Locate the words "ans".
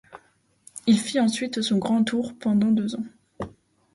2.95-3.05